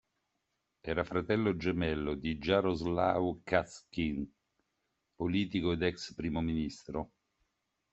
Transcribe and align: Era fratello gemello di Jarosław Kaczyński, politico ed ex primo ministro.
Era 0.81 1.03
fratello 1.03 1.55
gemello 1.57 2.15
di 2.15 2.39
Jarosław 2.43 3.35
Kaczyński, 3.49 4.07
politico 5.19 5.73
ed 5.73 5.83
ex 5.83 6.13
primo 6.17 6.41
ministro. 6.41 7.11